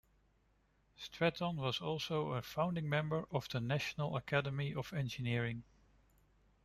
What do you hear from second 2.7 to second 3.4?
member